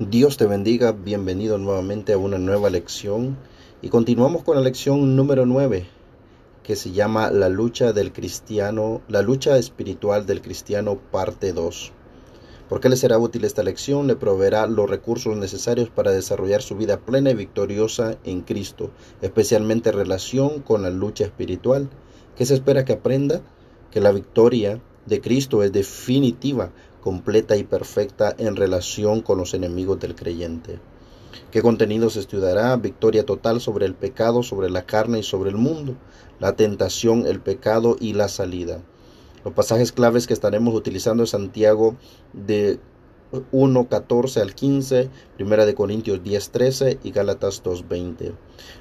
[0.00, 3.36] Dios te bendiga, bienvenido nuevamente a una nueva lección
[3.80, 5.86] y continuamos con la lección número 9
[6.64, 11.92] que se llama La lucha del cristiano, la lucha espiritual del cristiano parte 2.
[12.68, 14.08] ¿Por qué le será útil esta lección?
[14.08, 18.90] Le proveerá los recursos necesarios para desarrollar su vida plena y victoriosa en Cristo,
[19.22, 21.88] especialmente en relación con la lucha espiritual.
[22.34, 23.42] ¿Qué se espera que aprenda?
[23.92, 26.72] Que la victoria de Cristo es definitiva
[27.04, 30.78] completa y perfecta en relación con los enemigos del creyente.
[31.50, 32.74] ¿Qué contenido se estudiará?
[32.76, 35.96] Victoria total sobre el pecado, sobre la carne y sobre el mundo,
[36.40, 38.80] la tentación, el pecado y la salida.
[39.44, 41.94] Los pasajes claves que estaremos utilizando es Santiago
[42.32, 42.80] de
[43.52, 48.32] 1, 14 al 15, Primera de Corintios 10, 13 y Gálatas 2, 20.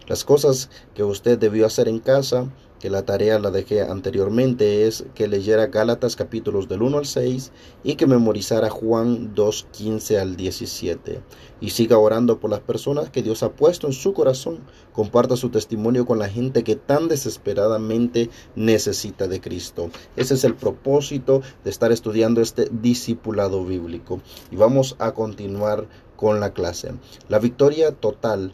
[0.08, 2.50] Las cosas que usted debió hacer en casa
[2.84, 7.54] que la tarea la dejé anteriormente, es que leyera Gálatas capítulos del 1 al 6
[7.82, 11.22] y que memorizara Juan 2, 15 al 17.
[11.62, 14.60] Y siga orando por las personas que Dios ha puesto en su corazón.
[14.92, 19.90] Comparta su testimonio con la gente que tan desesperadamente necesita de Cristo.
[20.18, 24.20] Ese es el propósito de estar estudiando este discipulado bíblico.
[24.52, 25.88] Y vamos a continuar
[26.18, 26.92] con la clase.
[27.30, 28.54] La victoria total.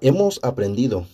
[0.00, 1.06] Hemos aprendido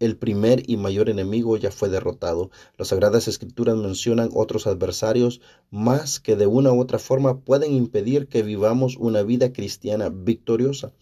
[0.00, 2.50] el primer y mayor enemigo ya fue derrotado.
[2.78, 8.26] Las Sagradas Escrituras mencionan otros adversarios más que de una u otra forma pueden impedir
[8.26, 10.94] que vivamos una vida cristiana victoriosa.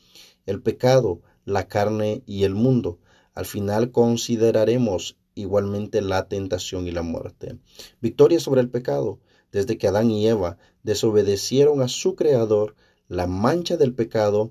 [0.46, 2.98] El pecado, la carne y el mundo.
[3.34, 7.56] Al final consideraremos igualmente la tentación y la muerte.
[8.00, 9.20] Victoria sobre el pecado.
[9.52, 12.74] Desde que Adán y Eva desobedecieron a su Creador,
[13.06, 14.50] la mancha del pecado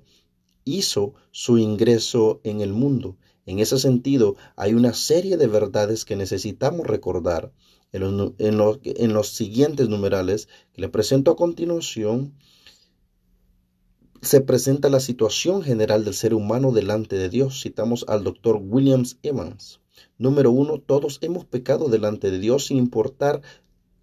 [0.64, 3.16] hizo su ingreso en el mundo
[3.48, 7.50] en ese sentido, hay una serie de verdades que necesitamos recordar.
[7.92, 12.34] En los, siguientes numerales que le presento a continuación,
[14.20, 17.62] se presenta la situación general del ser humano delante de Dios.
[17.62, 19.80] Citamos al doctor Williams Evans.
[20.18, 23.40] Número uno, todos hemos pecado delante de Dios sin importar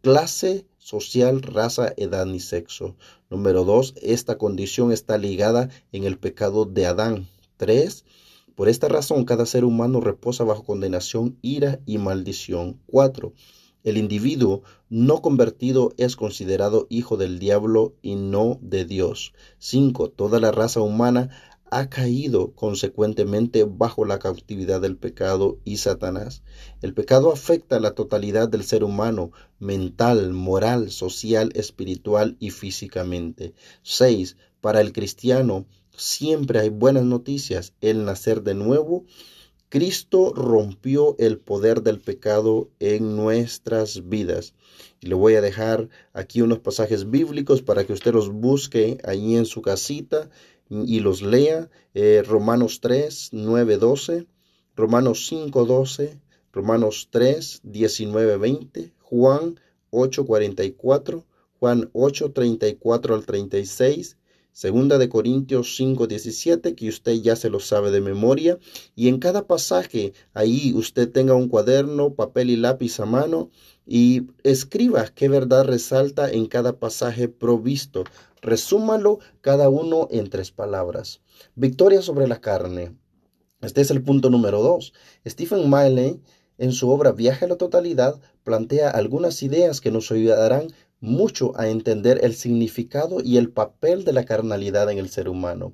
[0.02, 2.96] clase social, raza, edad ni sexo.
[3.30, 7.28] Número dos, esta condición está ligada en el pecado de Adán.
[7.58, 8.06] Tres,
[8.56, 12.80] por esta razón, cada ser humano reposa bajo condenación, ira y maldición.
[12.88, 13.34] 4.
[13.84, 19.34] El individuo no convertido es considerado hijo del diablo y no de Dios.
[19.60, 20.10] 5.
[20.10, 21.30] Toda la raza humana
[21.70, 26.42] ha caído consecuentemente bajo la cautividad del pecado y Satanás.
[26.82, 33.54] El pecado afecta a la totalidad del ser humano, mental, moral, social, espiritual y físicamente.
[33.84, 34.38] 6.
[34.62, 35.66] Para el cristiano,
[35.98, 37.74] siempre hay buenas noticias.
[37.82, 39.06] El nacer de nuevo,
[39.70, 44.54] Cristo rompió el poder del pecado en nuestras vidas.
[45.02, 49.36] Y le voy a dejar aquí unos pasajes bíblicos para que usted los busque ahí
[49.36, 50.30] en su casita
[50.70, 51.70] y los lea.
[51.94, 54.28] Eh, Romanos 3, 9, 12,
[54.76, 56.20] Romanos 5, 12,
[56.54, 61.26] Romanos 3, 19, 20, Juan 8, 44,
[61.60, 64.18] Juan 8, 34 al 36,
[64.56, 68.58] Segunda de Corintios 5, 17, que usted ya se lo sabe de memoria.
[68.96, 73.50] Y en cada pasaje, ahí usted tenga un cuaderno, papel y lápiz a mano
[73.86, 78.06] y escriba qué verdad resalta en cada pasaje provisto.
[78.42, 81.20] Resúmalo cada uno en tres palabras.
[81.56, 82.96] Victoria sobre la carne.
[83.60, 84.94] Este es el punto número dos.
[85.28, 86.22] Stephen Miley,
[86.58, 90.68] en su obra Viaje a la Totalidad, plantea algunas ideas que nos ayudarán
[91.06, 95.74] mucho a entender el significado y el papel de la carnalidad en el ser humano.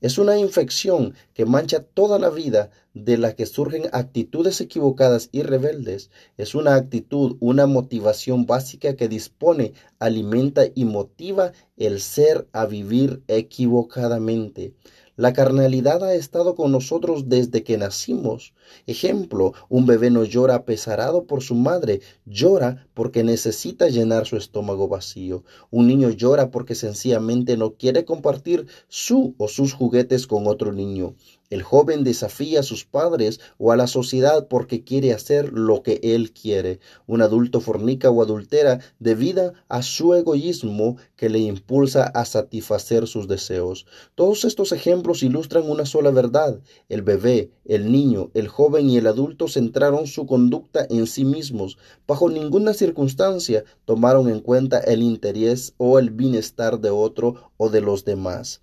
[0.00, 5.42] Es una infección que mancha toda la vida de la que surgen actitudes equivocadas y
[5.42, 6.10] rebeldes.
[6.36, 13.22] Es una actitud, una motivación básica que dispone, alimenta y motiva el ser a vivir
[13.26, 14.72] equivocadamente.
[15.18, 18.54] La carnalidad ha estado con nosotros desde que nacimos.
[18.86, 24.86] Ejemplo, un bebé no llora apesarado por su madre, llora porque necesita llenar su estómago
[24.86, 25.42] vacío.
[25.72, 31.16] Un niño llora porque sencillamente no quiere compartir su o sus juguetes con otro niño.
[31.50, 35.98] El joven desafía a sus padres o a la sociedad porque quiere hacer lo que
[36.02, 36.78] él quiere.
[37.06, 43.28] Un adulto fornica o adultera debido a su egoísmo que le impulsa a satisfacer sus
[43.28, 43.86] deseos.
[44.14, 46.60] Todos estos ejemplos ilustran una sola verdad.
[46.90, 51.78] El bebé, el niño, el joven y el adulto centraron su conducta en sí mismos.
[52.06, 57.80] Bajo ninguna circunstancia tomaron en cuenta el interés o el bienestar de otro o de
[57.80, 58.60] los demás.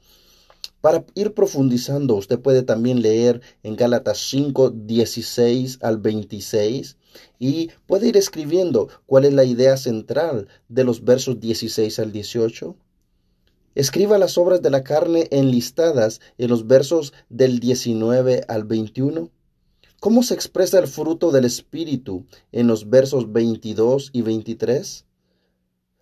[0.86, 6.98] Para ir profundizando, usted puede también leer en Gálatas 5, 16 al 26
[7.40, 12.76] y puede ir escribiendo cuál es la idea central de los versos 16 al 18.
[13.74, 19.32] Escriba las obras de la carne enlistadas en los versos del 19 al 21.
[20.00, 25.04] ¿Cómo se expresa el fruto del Espíritu en los versos 22 y 23?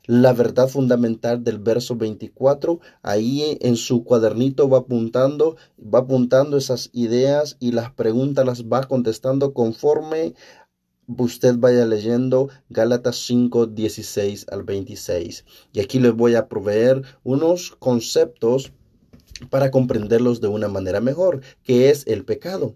[0.06, 6.90] La verdad fundamental del verso 24, ahí en su cuadernito va apuntando, va apuntando esas
[6.92, 10.34] ideas y las preguntas las va contestando conforme
[11.08, 15.46] usted vaya leyendo Gálatas 5, 16 al 26.
[15.72, 18.74] Y aquí les voy a proveer unos conceptos
[19.50, 22.76] para comprenderlos de una manera mejor, que es el pecado.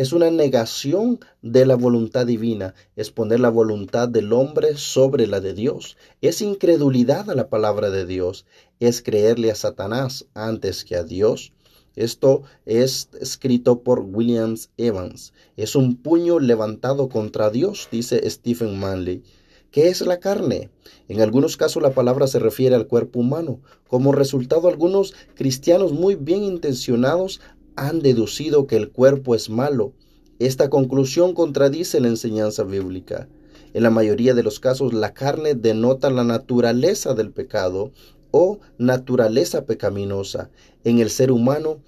[0.00, 5.40] Es una negación de la voluntad divina, es poner la voluntad del hombre sobre la
[5.40, 5.98] de Dios.
[6.22, 8.46] Es incredulidad a la palabra de Dios,
[8.78, 11.52] es creerle a Satanás antes que a Dios.
[11.96, 15.34] Esto es escrito por Williams Evans.
[15.58, 19.22] Es un puño levantado contra Dios, dice Stephen Manley.
[19.70, 20.70] ¿Qué es la carne?
[21.08, 23.60] En algunos casos la palabra se refiere al cuerpo humano.
[23.86, 27.40] Como resultado, algunos cristianos muy bien intencionados
[27.76, 29.92] han deducido que el cuerpo es malo.
[30.38, 33.28] Esta conclusión contradice la enseñanza bíblica.
[33.72, 37.92] En la mayoría de los casos, la carne denota la naturaleza del pecado
[38.30, 40.50] o naturaleza pecaminosa.
[40.84, 41.80] En el ser humano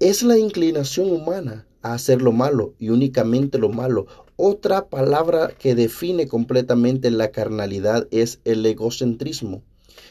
[0.00, 4.06] es la inclinación humana a hacer lo malo y únicamente lo malo.
[4.36, 9.62] Otra palabra que define completamente la carnalidad es el egocentrismo.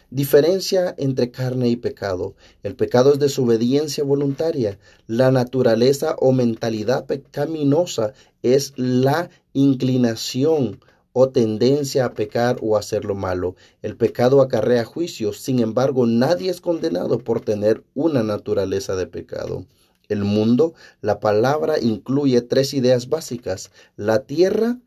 [0.10, 2.36] Diferencia entre carne y pecado.
[2.62, 4.78] El pecado es desobediencia voluntaria.
[5.08, 10.80] La naturaleza o mentalidad pecaminosa es la inclinación
[11.14, 13.56] o tendencia a pecar o hacer lo malo.
[13.82, 19.66] El pecado acarrea juicio, sin embargo nadie es condenado por tener una naturaleza de pecado.
[20.10, 24.80] El mundo, la palabra incluye tres ideas básicas, la tierra,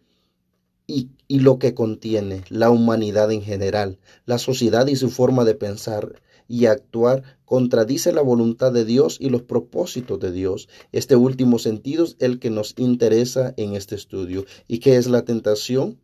[0.86, 6.22] y, lo que contiene la humanidad en general, la sociedad y su forma de pensar
[6.48, 10.68] y actuar contradice la voluntad de Dios y los propósitos de Dios.
[10.92, 14.44] Este último sentido es el que nos interesa en este estudio.
[14.68, 15.98] ¿Y qué es la tentación?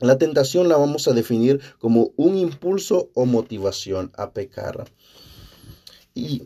[0.00, 4.90] La tentación la vamos a definir como un impulso o motivación a pecar.
[6.14, 6.44] Y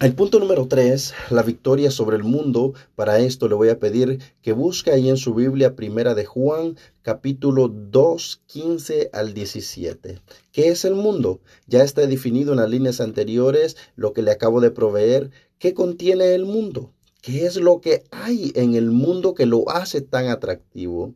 [0.00, 2.74] el punto número tres, la victoria sobre el mundo.
[2.96, 6.76] Para esto le voy a pedir que busque ahí en su Biblia primera de Juan,
[7.02, 10.18] capítulo 2, 15 al 17.
[10.50, 11.40] ¿Qué es el mundo?
[11.68, 15.30] Ya está definido en las líneas anteriores lo que le acabo de proveer.
[15.58, 16.92] ¿Qué contiene el mundo?
[17.22, 21.14] ¿Qué es lo que hay en el mundo que lo hace tan atractivo?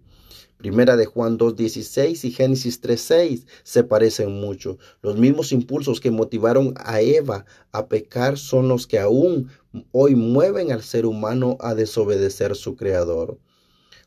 [0.59, 4.77] Primera de Juan 2.16 y Génesis 3.6 se parecen mucho.
[5.03, 9.51] Los mismos impulsos que motivaron a Eva a pecar son los que aún
[9.93, 13.39] hoy mueven al ser humano a desobedecer su creador.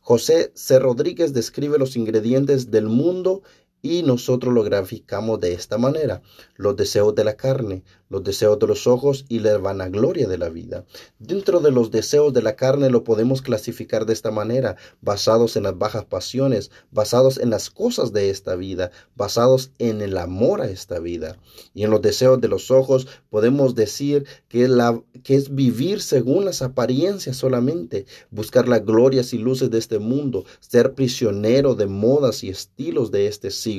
[0.01, 0.77] José C.
[0.79, 3.43] Rodríguez describe los ingredientes del mundo
[3.81, 6.21] y nosotros lo graficamos de esta manera.
[6.55, 10.49] Los deseos de la carne, los deseos de los ojos y la vanagloria de la
[10.49, 10.85] vida.
[11.17, 15.63] Dentro de los deseos de la carne lo podemos clasificar de esta manera, basados en
[15.63, 20.69] las bajas pasiones, basados en las cosas de esta vida, basados en el amor a
[20.69, 21.37] esta vida.
[21.73, 26.45] Y en los deseos de los ojos podemos decir que, la, que es vivir según
[26.45, 32.43] las apariencias solamente, buscar las glorias y luces de este mundo, ser prisionero de modas
[32.43, 33.70] y estilos de este siglo.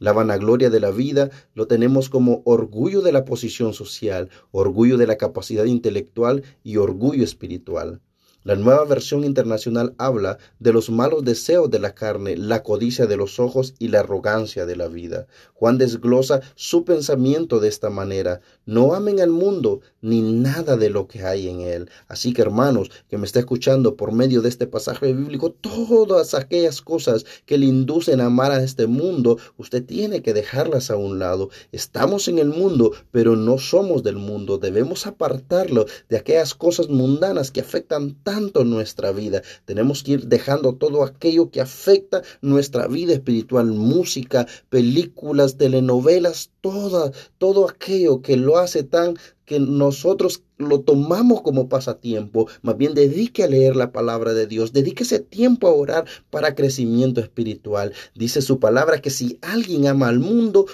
[0.00, 5.06] La vanagloria de la vida lo tenemos como orgullo de la posición social, orgullo de
[5.06, 8.00] la capacidad intelectual y orgullo espiritual.
[8.44, 13.16] La nueva versión internacional habla de los malos deseos de la carne, la codicia de
[13.16, 15.26] los ojos y la arrogancia de la vida.
[15.54, 18.42] Juan desglosa su pensamiento de esta manera.
[18.66, 21.90] No amen al mundo ni nada de lo que hay en él.
[22.08, 26.80] Así que hermanos, que me está escuchando por medio de este pasaje bíblico, todas aquellas
[26.80, 31.18] cosas que le inducen a amar a este mundo, usted tiene que dejarlas a un
[31.18, 31.50] lado.
[31.72, 34.58] Estamos en el mundo, pero no somos del mundo.
[34.58, 39.42] Debemos apartarlo de aquellas cosas mundanas que afectan tanto nuestra vida.
[39.64, 47.12] Tenemos que ir dejando todo aquello que afecta nuestra vida espiritual, música, películas, telenovelas, toda,
[47.36, 53.42] todo aquello que lo hace tan que nosotros lo tomamos como pasatiempo, más bien dedique
[53.42, 57.92] a leer la palabra de Dios, dedique ese tiempo a orar para crecimiento espiritual.
[58.14, 60.66] Dice su palabra que si alguien ama al mundo,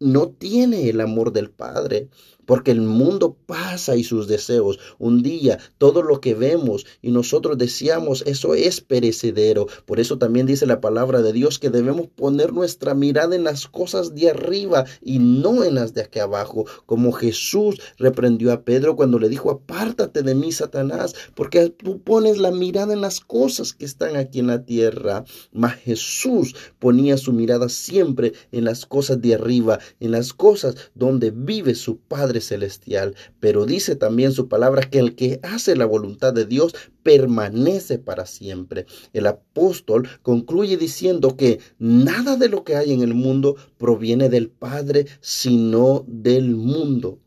[0.00, 2.08] no tiene el amor del Padre
[2.48, 4.78] porque el mundo pasa y sus deseos.
[4.98, 9.66] Un día todo lo que vemos y nosotros deseamos, eso es perecedero.
[9.84, 13.68] Por eso también dice la palabra de Dios que debemos poner nuestra mirada en las
[13.68, 18.96] cosas de arriba y no en las de aquí abajo, como Jesús reprendió a Pedro
[18.96, 23.72] cuando le dijo, apártate de mí, Satanás, porque tú pones la mirada en las cosas
[23.72, 25.24] que están aquí en la tierra.
[25.52, 31.30] Mas Jesús ponía su mirada siempre en las cosas de arriba en las cosas donde
[31.30, 33.14] vive su Padre Celestial.
[33.40, 38.26] Pero dice también su palabra que el que hace la voluntad de Dios permanece para
[38.26, 38.86] siempre.
[39.12, 44.50] El apóstol concluye diciendo que nada de lo que hay en el mundo proviene del
[44.50, 47.18] Padre, sino del mundo.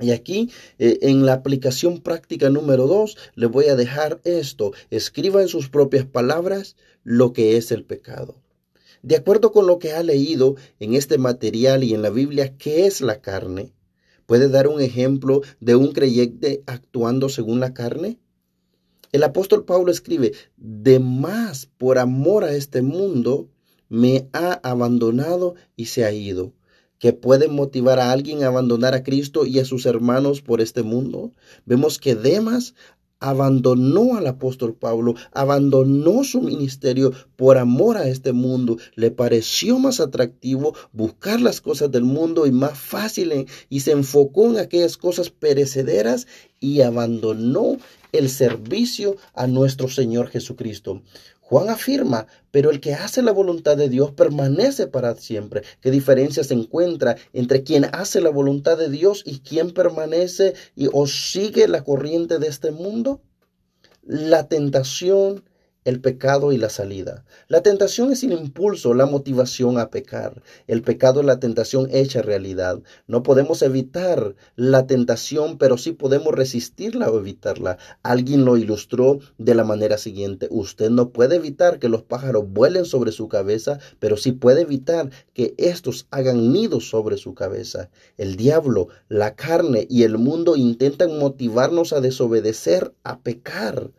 [0.00, 4.72] Y aquí, eh, en la aplicación práctica número dos, le voy a dejar esto.
[4.90, 8.36] Escriba en sus propias palabras lo que es el pecado.
[9.02, 12.86] De acuerdo con lo que ha leído en este material y en la Biblia, ¿qué
[12.86, 13.72] es la carne?
[14.26, 18.18] ¿Puede dar un ejemplo de un creyente actuando según la carne?
[19.10, 23.50] El apóstol Pablo escribe, de más por amor a este mundo,
[23.88, 26.54] me ha abandonado y se ha ido
[27.02, 30.84] que puede motivar a alguien a abandonar a Cristo y a sus hermanos por este
[30.84, 31.32] mundo.
[31.66, 32.74] Vemos que Demas
[33.18, 38.78] abandonó al apóstol Pablo, abandonó su ministerio por amor a este mundo.
[38.94, 44.46] Le pareció más atractivo buscar las cosas del mundo y más fácil y se enfocó
[44.50, 46.28] en aquellas cosas perecederas
[46.60, 47.78] y abandonó
[48.12, 51.02] el servicio a nuestro Señor Jesucristo.
[51.52, 55.62] Juan afirma, pero el que hace la voluntad de Dios permanece para siempre.
[55.82, 60.88] ¿Qué diferencia se encuentra entre quien hace la voluntad de Dios y quien permanece y
[60.90, 63.20] o sigue la corriente de este mundo?
[64.02, 65.44] La tentación
[65.84, 67.24] el pecado y la salida.
[67.48, 70.42] La tentación es el impulso, la motivación a pecar.
[70.66, 72.80] El pecado es la tentación hecha realidad.
[73.06, 77.78] No podemos evitar la tentación, pero sí podemos resistirla o evitarla.
[78.02, 80.46] Alguien lo ilustró de la manera siguiente.
[80.50, 85.10] Usted no puede evitar que los pájaros vuelen sobre su cabeza, pero sí puede evitar
[85.34, 87.90] que estos hagan nidos sobre su cabeza.
[88.16, 93.90] El diablo, la carne y el mundo intentan motivarnos a desobedecer, a pecar.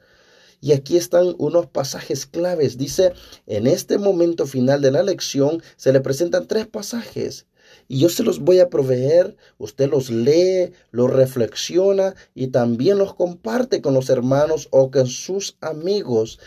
[0.64, 2.78] Y aquí están unos pasajes claves.
[2.78, 3.12] Dice,
[3.48, 7.48] en este momento final de la lección se le presentan tres pasajes.
[7.90, 13.14] Y yo se los voy a proveer, usted los lee, los reflexiona y también los
[13.14, 16.40] comparte con los hermanos o con sus amigos.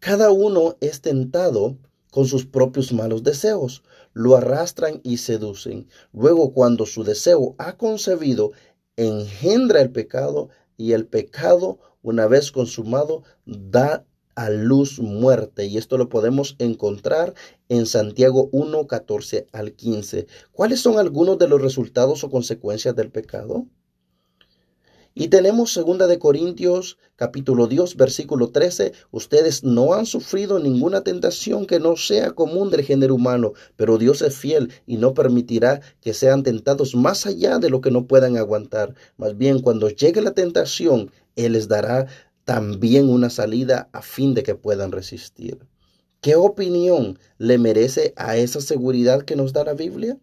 [0.00, 1.76] Cada uno es tentado
[2.10, 5.86] con sus propios malos deseos, lo arrastran y seducen.
[6.12, 8.50] Luego cuando su deseo ha concebido,
[8.96, 10.48] engendra el pecado
[10.80, 15.66] y el pecado una vez consumado, da a luz muerte.
[15.66, 17.34] Y esto lo podemos encontrar
[17.68, 20.26] en Santiago 1, 14 al 15.
[20.52, 23.66] ¿Cuáles son algunos de los resultados o consecuencias del pecado?
[25.12, 31.66] Y tenemos segunda de Corintios capítulo 2 versículo 13, ustedes no han sufrido ninguna tentación
[31.66, 36.14] que no sea común del género humano, pero Dios es fiel y no permitirá que
[36.14, 38.94] sean tentados más allá de lo que no puedan aguantar.
[39.16, 42.06] Más bien cuando llegue la tentación, Él les dará
[42.44, 45.58] también una salida a fin de que puedan resistir.
[46.20, 50.18] ¿Qué opinión le merece a esa seguridad que nos da la Biblia?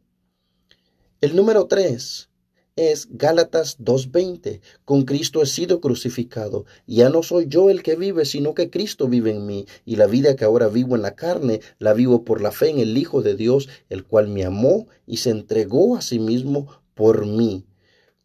[1.20, 2.30] El número 3
[2.78, 4.62] es Gálatas 2.20.
[4.86, 6.66] Con Cristo he sido crucificado.
[6.86, 9.66] Ya no soy yo el que vive, sino que Cristo vive en mí.
[9.84, 12.80] Y la vida que ahora vivo en la carne, la vivo por la fe en
[12.80, 17.26] el Hijo de Dios, el cual me amó y se entregó a sí mismo por
[17.26, 17.66] mí.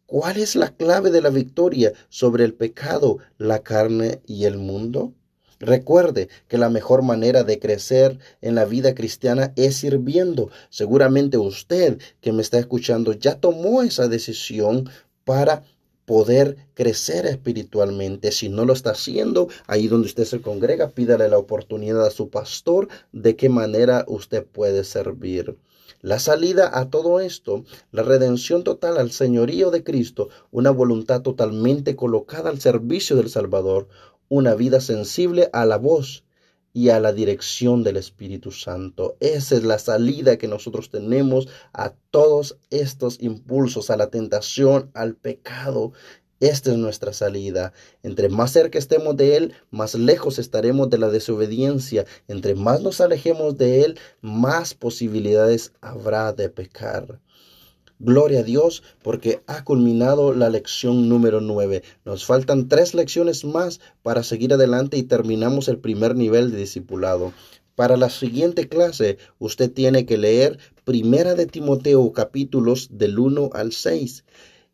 [0.05, 5.13] ¿Cuál es la clave de la victoria sobre el pecado, la carne y el mundo?
[5.65, 10.49] Recuerde que la mejor manera de crecer en la vida cristiana es sirviendo.
[10.69, 14.89] Seguramente usted que me está escuchando ya tomó esa decisión
[15.23, 15.63] para
[16.03, 18.33] poder crecer espiritualmente.
[18.33, 22.27] Si no lo está haciendo, ahí donde usted se congrega, pídale la oportunidad a su
[22.29, 25.55] pastor de qué manera usted puede servir.
[26.01, 31.95] La salida a todo esto, la redención total al señorío de Cristo, una voluntad totalmente
[31.95, 33.87] colocada al servicio del Salvador,
[34.29, 36.23] una vida sensible a la voz
[36.73, 39.15] y a la dirección del Espíritu Santo.
[39.19, 45.15] Esa es la salida que nosotros tenemos a todos estos impulsos, a la tentación, al
[45.15, 45.93] pecado.
[46.39, 47.73] Esta es nuestra salida.
[48.01, 52.05] Entre más cerca estemos de Él, más lejos estaremos de la desobediencia.
[52.27, 57.21] Entre más nos alejemos de Él, más posibilidades habrá de pecar.
[58.05, 61.83] Gloria a Dios porque ha culminado la lección número 9.
[62.03, 67.31] Nos faltan tres lecciones más para seguir adelante y terminamos el primer nivel de discipulado.
[67.75, 73.71] Para la siguiente clase, usted tiene que leer Primera de Timoteo capítulos del 1 al
[73.71, 74.25] 6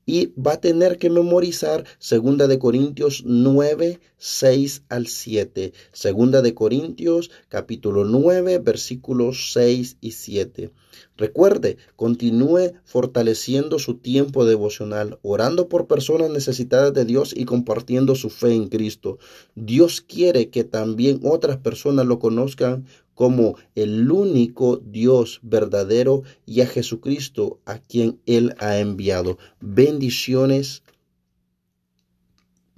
[0.10, 5.72] y va a tener que memorizar Segunda de Corintios 9, 6 al 7.
[5.92, 10.72] Segunda de Corintios capítulo 9, versículos 6 y 7.
[11.16, 18.32] Recuerde, continúe fortaleciendo su tiempo devocional, orando por personas necesitadas de Dios y compartiendo su
[18.32, 19.20] fe en Cristo.
[19.54, 22.86] Dios quiere que también otras personas lo conozcan
[23.20, 29.38] como el único Dios verdadero y a Jesucristo a quien Él ha enviado.
[29.60, 30.84] Bendiciones